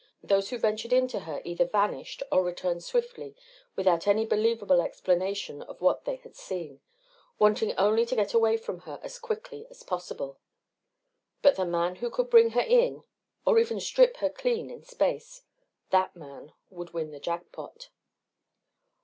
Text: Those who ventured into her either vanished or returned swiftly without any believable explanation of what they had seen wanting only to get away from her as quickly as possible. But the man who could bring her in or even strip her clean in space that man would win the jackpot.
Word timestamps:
Those 0.23 0.49
who 0.49 0.57
ventured 0.57 0.91
into 0.93 1.19
her 1.19 1.43
either 1.45 1.63
vanished 1.67 2.23
or 2.31 2.43
returned 2.43 2.83
swiftly 2.83 3.35
without 3.75 4.07
any 4.07 4.25
believable 4.25 4.81
explanation 4.81 5.61
of 5.61 5.79
what 5.79 6.05
they 6.05 6.15
had 6.15 6.35
seen 6.35 6.81
wanting 7.37 7.75
only 7.77 8.03
to 8.07 8.15
get 8.15 8.33
away 8.33 8.57
from 8.57 8.79
her 8.79 8.99
as 9.03 9.19
quickly 9.19 9.67
as 9.69 9.83
possible. 9.83 10.39
But 11.43 11.55
the 11.55 11.65
man 11.65 11.97
who 11.97 12.09
could 12.09 12.31
bring 12.31 12.49
her 12.57 12.65
in 12.67 13.03
or 13.45 13.59
even 13.59 13.79
strip 13.79 14.17
her 14.17 14.29
clean 14.31 14.71
in 14.71 14.81
space 14.81 15.43
that 15.91 16.15
man 16.15 16.53
would 16.71 16.93
win 16.95 17.11
the 17.11 17.19
jackpot. 17.19 17.89